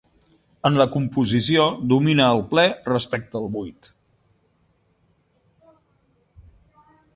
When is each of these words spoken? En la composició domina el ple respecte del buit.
En 0.69 0.77
la 0.81 0.85
composició 0.93 1.65
domina 1.91 2.29
el 2.37 2.41
ple 2.55 2.63
respecte 2.89 3.37
del 3.37 3.47
buit. 3.59 3.91